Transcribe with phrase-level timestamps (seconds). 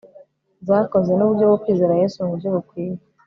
[0.67, 2.99] zakoze nuburyo bwo kwizera Yesu muburyo bukwiye